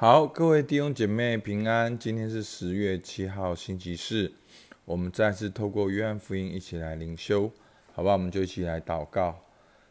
[0.00, 1.98] 好，各位弟兄姐妹平安。
[1.98, 4.32] 今天是十月七号，星期四。
[4.84, 7.50] 我们再次透过约翰福音一起来灵修，
[7.92, 8.12] 好吧？
[8.12, 9.36] 我们就一起来祷告。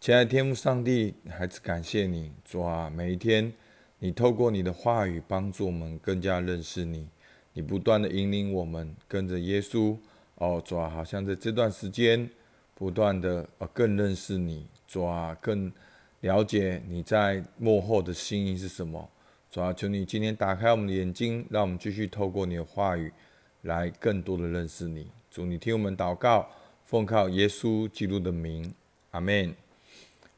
[0.00, 2.88] 亲爱的天父上帝，孩子感谢你，主啊！
[2.88, 3.52] 每一天，
[3.98, 7.08] 你透过你的话语帮助我们更加认识你，
[7.54, 9.96] 你不断的引领我们跟着耶稣。
[10.36, 12.30] 哦，主啊，好像在这段时间，
[12.72, 15.72] 不断的呃更认识你， 主啊，更
[16.20, 19.10] 了解你在幕后的心意是什么。
[19.58, 23.12] 啊，求你今天打开我们的眼睛，让我们继续透过你的话语
[23.62, 25.10] 来更多的认识你。
[25.30, 26.48] 主，你听我们祷告，
[26.84, 28.72] 奉靠耶稣基督的名，
[29.10, 29.54] 阿门。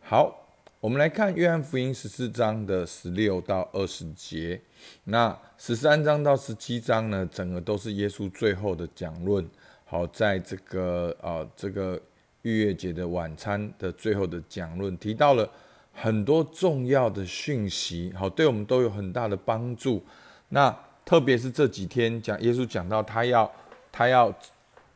[0.00, 0.48] 好，
[0.80, 4.60] 我们来看约翰福音十四章的十六到二十节。
[5.04, 9.46] 那十三章到十七章呢，整个都是耶稣最后的讲论。
[9.84, 12.00] 好，在这个啊这个
[12.42, 15.50] 逾越节的晚餐的最后的讲论，提到了。
[15.92, 20.02] 很多重要的讯息，好，对我们都有很大的帮助。
[20.48, 23.50] 那特别是这几天讲，耶稣讲到他要
[23.92, 24.32] 他要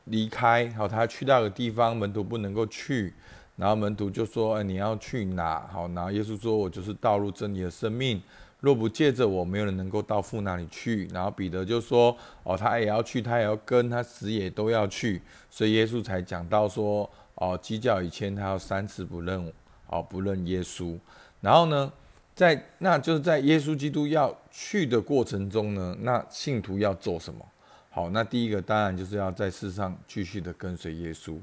[0.04, 3.12] 离开，好，他去到个地方，门徒不能够去。
[3.56, 8.20] 然后门徒就说：“哎，你要去哪？”好，然后耶稣说：“我就是道路、真理的生命。
[8.58, 19.52] 若不借着我，没有人能够到父那里去。”然后彼得就说：“哦，他也要去，他也要跟，他死也都要去。”所以耶稣才讲到说：“哦，鸡叫以前，他要三次不认”
[19.96, 20.98] 好，不认耶稣，
[21.40, 21.92] 然后呢，
[22.34, 27.46] 在那就是在耶稣基督要去的过程中呢，那信徒要做什么？
[27.90, 31.38] 好，那第一个当然就是要在世上继续的跟随耶稣，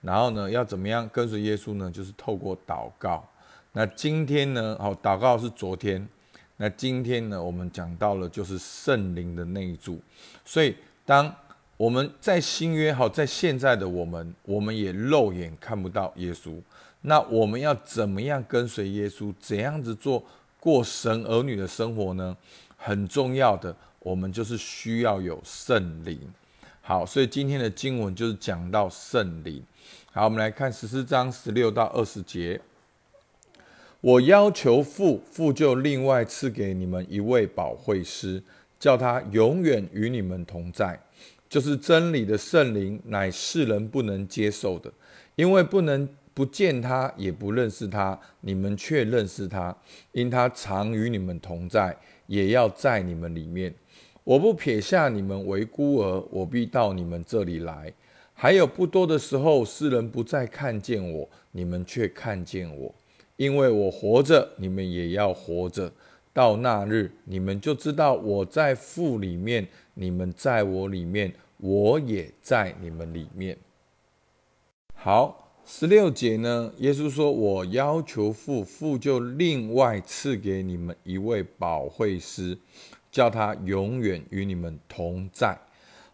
[0.00, 1.88] 然后呢，要怎么样跟随耶稣呢？
[1.88, 3.24] 就是透过祷告。
[3.70, 6.04] 那今天呢，好，祷告是昨天，
[6.56, 10.00] 那今天呢，我们讲到了就是圣灵的内住，
[10.44, 10.74] 所以
[11.06, 11.32] 当
[11.76, 16.60] 我们在新约，好，在现在的我们，我们也肉眼看不到耶稣。
[17.04, 19.34] 那我们要怎么样跟随耶稣？
[19.40, 20.24] 怎样子做
[20.60, 22.36] 过神儿女的生活呢？
[22.76, 26.18] 很重要的，我们就是需要有圣灵。
[26.80, 29.60] 好，所以今天的经文就是讲到圣灵。
[30.12, 32.60] 好，我们来看十四章十六到二十节。
[34.00, 38.40] 我要求父，父就另外赐给你们一位保惠师，
[38.78, 41.00] 叫他永远与你们同在，
[41.48, 44.92] 就是真理的圣灵，乃世人不能接受的，
[45.34, 46.08] 因为不能。
[46.34, 49.76] 不见他，也不认识他，你们却认识他，
[50.12, 53.74] 因他常与你们同在，也要在你们里面。
[54.24, 57.92] 我不撇下你们为孤儿，我必到你们这里来。
[58.32, 62.94] 还有不多的时候，世人不再看见我，你们却看见我，
[63.36, 65.92] 因为我活着，你们也要活着。
[66.32, 73.58] 到那日，你们就知道我在父里面，你们在我里面，我也在你们里面。
[74.94, 75.41] 好。
[75.64, 82.58] 十六节呢，耶稣说：“我要求父，父就另外赐给你们一位保惠师，
[83.10, 85.56] 叫他永远与你们同在。”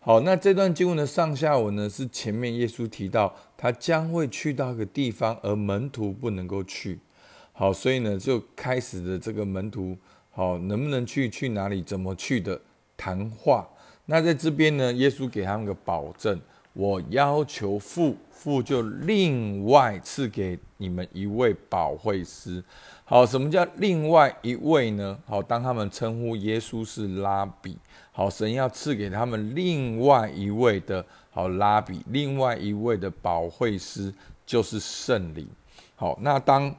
[0.00, 6.98] 好，那这段经文的上下文呢，是前面耶稣提到他将会去到一个地方，而门徒不能够去。
[7.52, 9.96] 好，所以呢，就开始的这个门徒，
[10.30, 11.28] 好，能不能去？
[11.28, 11.82] 去哪里？
[11.82, 12.60] 怎么去的？
[12.96, 13.68] 谈话。
[14.06, 16.38] 那在这边呢，耶稣给他们个保证。
[16.78, 22.62] 我要求父，父就另外赐给你们一位保惠师。
[23.04, 25.18] 好，什么叫另外一位呢？
[25.26, 27.76] 好，当他们称呼耶稣是拉比，
[28.12, 34.14] 好，神要赐给他们另外一位的好拉比，另外一位的保惠师
[34.46, 35.48] 就是圣灵。
[35.96, 36.72] 好，那当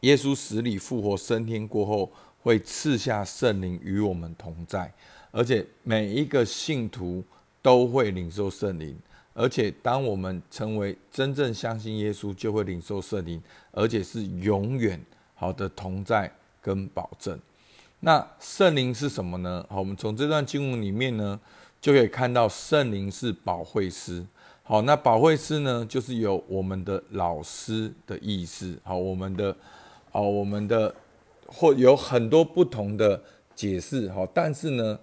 [0.00, 2.10] 耶稣死里复活升天过后，
[2.42, 4.92] 会赐下圣灵与我们同在，
[5.30, 7.22] 而且每一个信徒。
[7.66, 8.96] 都会领受圣灵，
[9.34, 15.04] 而且当我们成为真正相信耶稣，就会领受圣灵，而且是永远
[15.34, 16.32] 好的同在
[16.62, 17.36] 跟保证。
[17.98, 19.66] 那圣灵是什么呢？
[19.68, 21.40] 好，我们从这段经文里面呢，
[21.80, 24.24] 就可以看到圣灵是保惠师。
[24.62, 28.78] 好，那保惠师呢，就是有我们的老师的意思。
[28.84, 29.56] 好，我们的，
[30.12, 30.94] 好，我们的
[31.48, 33.20] 或有很多不同的
[33.56, 34.08] 解释。
[34.12, 34.96] 好，但是呢。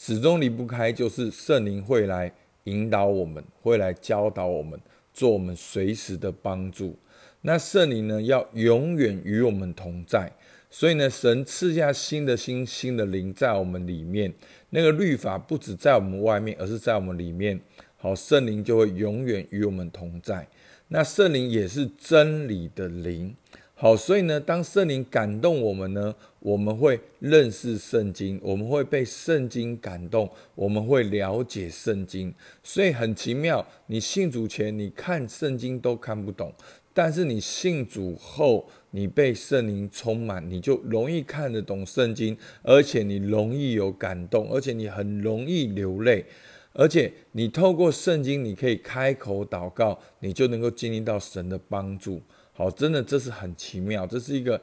[0.00, 2.32] 始终离不开，就是圣灵会来
[2.64, 4.80] 引导我们，会来教导我们，
[5.12, 6.96] 做我们随时的帮助。
[7.40, 10.30] 那圣灵呢，要永远与我们同在。
[10.70, 14.32] 所以呢，神赐下新的心、新的灵在我们里面。
[14.70, 17.60] 那个律法不止在我们外面，而是在我们里面。
[17.96, 20.46] 好，圣灵就会永远与我们同在。
[20.86, 23.34] 那圣灵也是真理的灵。
[23.74, 32.32] 好，所以呢，当圣灵感动我们呢，我们会认识圣经，我们会被圣经感动，我们会了解圣经。
[32.62, 36.52] 所以很奇妙，你信主前你看圣经都看不懂，
[36.94, 46.24] 但是你信主后，你被圣灵充满，你就容易看得懂圣经，而且你容易有感动，而且你很容易流泪，
[46.72, 52.22] 而且你透过圣经，你可以开口祷告，你就能够经历到神的帮助。
[52.52, 54.60] 好，真的这是很奇妙，这是一个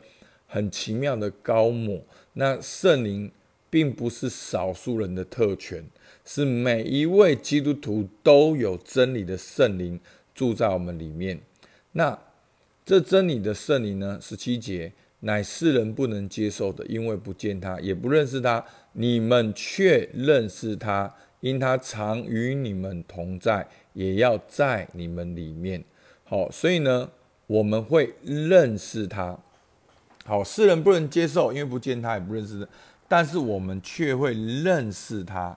[0.56, 2.02] 很奇妙的高抹。
[2.32, 3.30] 那圣灵
[3.70, 5.84] 并不是少数人的特权，
[6.24, 10.00] 是每一位基督徒都有真理的圣灵
[10.34, 11.38] 住在我们里面。
[11.92, 12.18] 那
[12.86, 14.18] 这真理的圣灵呢？
[14.22, 18.64] 十七节，乃世人不能接受的，因为不见他，也不认识他。
[18.94, 25.84] 你们却认识他，因他常与你们同在，也要在你们里面。
[26.24, 27.12] 好，所以呢，
[27.48, 29.38] 我们会认识他。
[30.26, 32.68] 好，世人不能接受，因为不见他，也不认识他。
[33.08, 35.56] 但是我们却会认识他，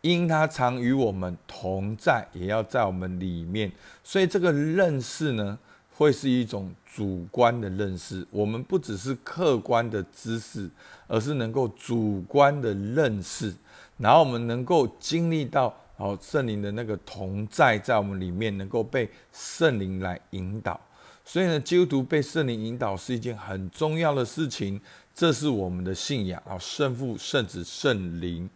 [0.00, 3.70] 因他常与我们同在，也要在我们里面。
[4.02, 5.58] 所以这个认识呢？
[5.94, 10.70] 会是一种主观的认识，我们不只是客观的知识，
[11.08, 13.52] 而是能够主观的认识，
[13.96, 20.80] 然后我们能够经历到哦圣灵的那个同在，在我们里面能够被圣灵来引导。
[21.28, 24.80] 所以呢，基督徒被圣灵引导是一件很重要的事情，
[25.14, 28.48] 这是我们的信仰啊，圣父、圣子、圣灵。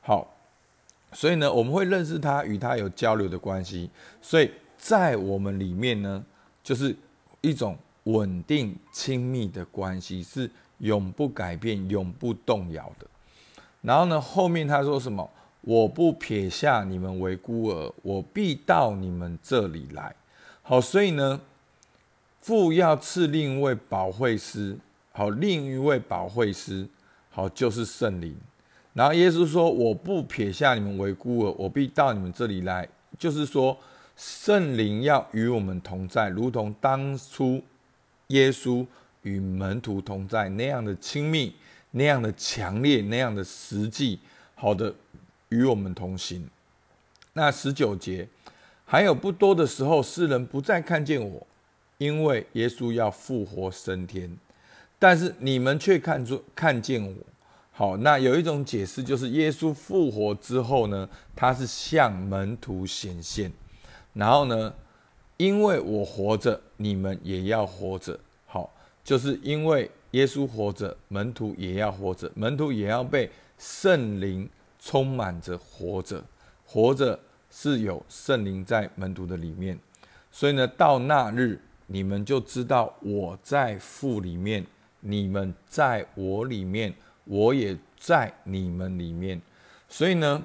[0.00, 0.34] 好，
[1.12, 3.90] 所以呢，我们会认识他，与他有交流的关系。
[4.22, 6.24] 所以在我们里面呢。
[6.64, 6.96] 就是
[7.42, 13.06] 一种稳定亲密的关系，是永不改变、永不动摇的。
[13.82, 15.28] 然后呢，后面他说什么？
[15.60, 20.16] 我不撇下你们为孤儿，我必到你们这里来。
[20.62, 21.38] 好，所以呢，
[22.44, 24.76] 父要赐另一位保惠师，
[25.12, 26.86] 好，另一位保惠师，
[27.30, 28.36] 好，就是圣灵。
[28.92, 32.86] 然后耶稣说：“我不撇下你们为孤儿，我必到你们这里来。”
[33.18, 33.76] 就是说。
[34.16, 37.60] 圣灵要与我们同在，如同当初
[38.28, 38.86] 耶稣
[39.22, 41.52] 与门徒同在那样的亲密、
[41.90, 44.20] 那样的强烈、那样的实际。
[44.54, 44.94] 好的，
[45.48, 46.48] 与我们同行。
[47.32, 48.28] 那十九节
[48.84, 51.44] 还有不多的时候，世人不再看见我，
[51.98, 54.36] 因为耶稣要复活升天。
[54.98, 57.14] 但是你们却看出看见我。
[57.72, 63.52] 好，那有一种解释就是，耶稣复活之后呢，他是向门徒显现。
[64.12, 64.72] 然后呢？
[65.36, 68.16] 因为我活着，你们也要活着。
[68.46, 74.48] 好，就是因为耶稣活着，门徒也要活着，门徒也要被圣灵
[74.78, 76.22] 充满着活着。
[76.64, 77.18] 活着
[77.50, 79.76] 是有圣灵在门徒的里面，
[80.30, 84.64] 所以呢，到那日，你们就知道我在父里面，
[85.00, 86.94] 你们在我里面，
[87.24, 89.40] 我也在你们里面。
[89.88, 90.42] 所以呢，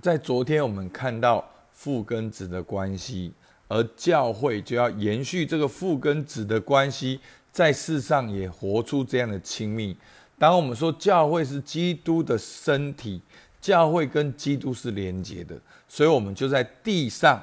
[0.00, 1.48] 在昨天我们看到。
[1.74, 3.32] 父跟子的关系，
[3.66, 7.18] 而教会就要延续这个父跟子的关系，
[7.50, 9.96] 在世上也活出这样的亲密。
[10.38, 13.20] 当我们说教会是基督的身体，
[13.60, 17.42] 教会跟基督是连结的，所以我们就在地上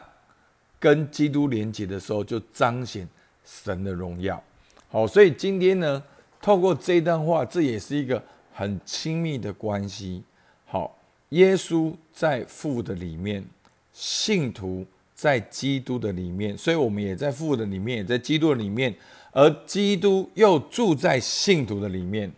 [0.79, 3.07] 跟基督连结的时候，就彰显
[3.43, 4.41] 神的荣耀。
[4.89, 6.01] 好，所以今天呢，
[6.41, 8.23] 透过这段话，这也是一个
[8.53, 10.23] 很亲密的关系。
[10.65, 10.97] 好，
[11.29, 13.43] 耶稣在父的里面。
[13.91, 18.95] 信徒在基督的里面，所以我们也在父的里面，也在基督的里面，
[19.33, 22.31] 而基督又住在信徒的里面。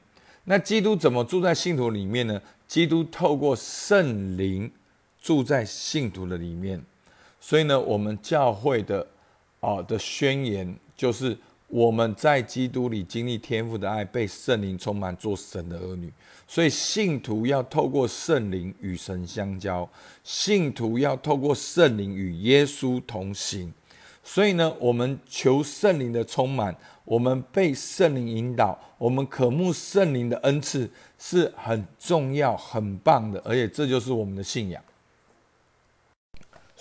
[0.45, 2.41] 那基督怎么住在信徒里面呢？
[2.67, 4.71] 基督透过圣灵
[5.21, 6.83] 住在信徒的里面。
[7.41, 9.05] 所以呢，我们教会的
[9.59, 11.37] 啊的宣言就是。
[11.73, 16.11] 我们在基督里经历天父的爱，被圣灵充满，做神的儿女。
[16.45, 19.89] 所以信徒要透过圣灵与神相交，
[20.21, 23.71] 信徒要透过圣灵与耶稣同行。
[24.21, 33.41] 所以呢，我们求圣灵的充满，我们被圣灵引导，我们渴慕圣灵的恩赐，是很重要、很棒的。
[33.45, 34.83] 而且这就是我们的信仰。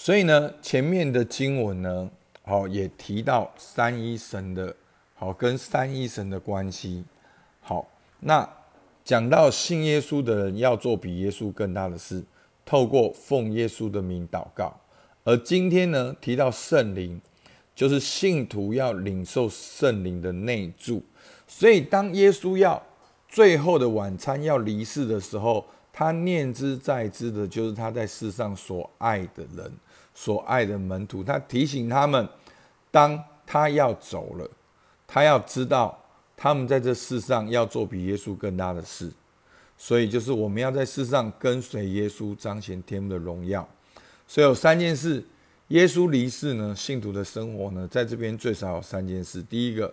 [0.02, 2.10] 所以呢，前面的经文呢，
[2.42, 4.74] 好也提到三一神的。
[5.12, 7.04] 好，跟三一神的关系。
[7.60, 7.86] 好，
[8.20, 8.48] 那
[9.04, 12.24] 讲到信耶稣的人要做比耶稣更大的事，
[12.64, 14.74] 透过奉耶稣的名祷告。
[15.22, 17.20] 而今天呢，提到圣灵，
[17.74, 21.04] 就是信徒要领受圣灵的内住。
[21.46, 22.82] 所以，当耶稣要
[23.28, 29.72] 最后的晚餐要离世的时候，他念之在之的就是他在世上所爱的人，
[30.14, 31.22] 所爱的门徒。
[31.22, 32.28] 他提醒他们，
[32.90, 34.48] 当他要走了。
[35.12, 35.98] 他要知道，
[36.36, 39.10] 他们在这世上要做比耶稣更大的事，
[39.76, 43.68] 所以就是我们要在世上跟随耶稣，彰显天父的荣耀。
[44.28, 45.24] 所以有三件事：
[45.68, 49.42] 耶稣离世呢，信徒的生活呢，在这边最少有三件事。
[49.42, 49.92] 第一个，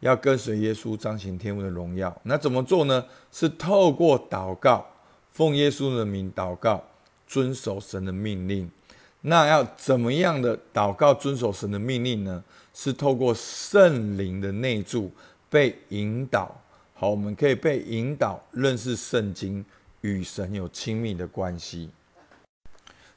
[0.00, 2.14] 要跟随耶稣，彰显天父的荣耀。
[2.24, 3.02] 那怎么做呢？
[3.30, 4.86] 是透过祷告，
[5.32, 6.84] 奉耶稣的名祷告，
[7.26, 8.70] 遵守神的命令。
[9.22, 12.44] 那要怎么样的祷告，遵守神的命令呢？
[12.74, 15.10] 是透过圣灵的内住，
[15.48, 16.60] 被引导。
[16.94, 19.64] 好，我们可以被引导认识圣经，
[20.00, 21.90] 与神有亲密的关系。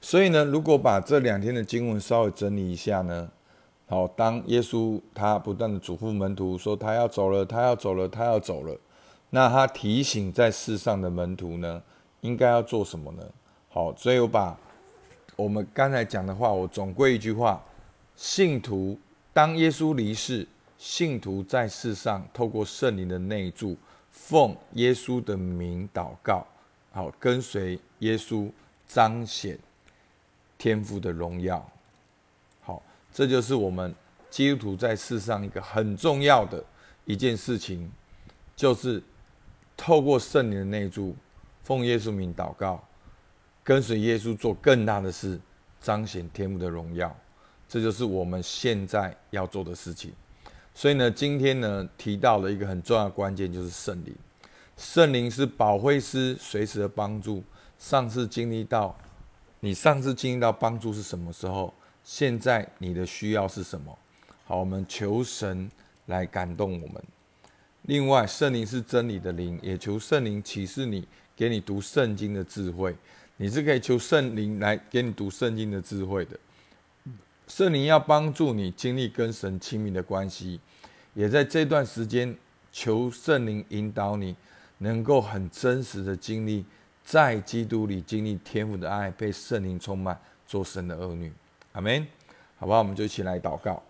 [0.02, 3.30] 所以呢，如果把这两天的经文稍微整理一下呢，
[3.88, 8.78] 好，当耶稣他不断的嘱咐门徒说他要走了，他要走了，他要走了，
[9.32, 11.82] 那他提醒在世上的门徒呢，
[12.22, 13.24] 应该要做什么呢？
[13.70, 14.58] 好，所以我把
[15.36, 17.64] 我们刚才讲的话，我总归一句话：
[18.16, 18.98] 信徒
[19.34, 23.78] 当耶稣离世，信徒在世上透过圣灵的内住，
[24.12, 26.46] 奉耶稣的名祷告，
[26.92, 28.50] 好，跟随耶稣
[28.88, 29.58] 彰显。
[30.58, 31.70] 天赋的荣耀，
[32.62, 32.82] 好，
[33.12, 33.94] 这就是我们
[34.30, 36.64] 基督徒在世上一个很重要的
[37.04, 37.92] 一件事情，
[38.56, 39.04] 就是
[39.76, 41.14] 透过圣灵的内住，
[41.66, 42.82] 奉耶稣名祷告，
[43.64, 45.38] 跟随耶稣做更大的事，
[45.82, 47.14] 彰显天赋的荣耀，
[47.68, 50.14] 这就是我们现在要做的事情。
[50.74, 54.16] 所以呢，今天呢提到了一个很重要的关键，就是圣灵。
[54.78, 57.44] 圣灵是保惠师，随时的帮助。
[57.80, 58.96] 上次经历到。
[59.62, 61.74] 你上次经历到帮助是什么时候？
[62.04, 63.98] 现在你的需要是什么？
[64.46, 65.72] 好，我们求神
[66.06, 67.04] 来感动我们。
[67.84, 72.96] 另外，圣灵是真理的灵，也求圣灵启示你，给你读圣经的智慧。
[73.38, 76.40] 你是可以求圣灵来给你读圣经的智慧的。
[77.48, 80.60] 圣灵要帮助你经历跟神亲密的关系，
[81.14, 82.36] 也在这段时间
[82.72, 84.36] 求圣灵引导你，
[84.78, 86.66] 能够很真实的经历。
[87.04, 91.32] 在基督里经历天父的爱，被圣灵充满，做神的儿女，
[91.74, 92.08] 阿门。
[92.58, 93.84] 好吧，我们就一起来祷告。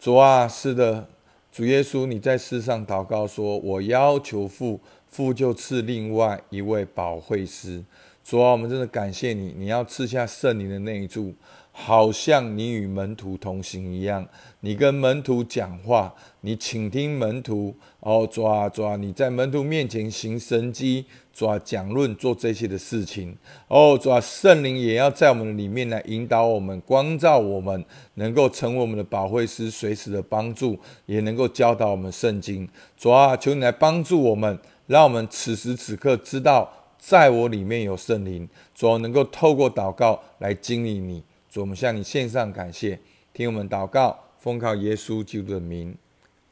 [0.00, 1.08] 主啊，是的，
[1.56, 7.82] 主耶稣，你在世上祷告说：“我要求父，父就赐另外一位保惠师。”
[8.22, 11.32] 主啊，我们真的感谢你，你要赐下圣灵的那一柱。
[11.72, 14.28] 好像你与门徒同行一样，
[14.60, 17.74] 你跟门徒讲话，你倾听门徒
[18.06, 23.36] 哦，抓抓你在门徒面前行神迹，抓讲论做这些的事情
[23.66, 27.84] 哦，抓圣灵也要在我们里面来引导我们，光照我们，
[28.14, 32.68] 能够成为我们的保惠师，随时的帮助，也能够教导我们圣经。
[32.96, 41.24] 抓求你来帮助我们，让我们此时此刻知道，在我里面有圣灵，主能够透过祷告来经历你。
[41.56, 43.00] 我们向你献上感谢，
[43.32, 45.96] 听我们祷告，奉靠耶稣基督的名，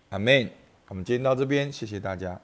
[0.08, 0.63] 阿门。
[0.88, 2.38] 我们今天到这边，谢谢大家。